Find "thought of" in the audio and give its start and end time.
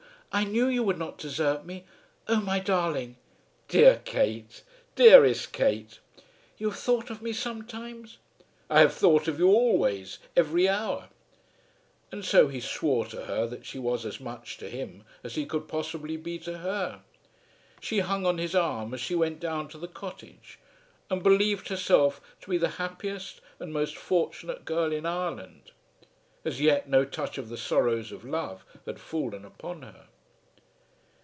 6.79-7.21, 8.93-9.39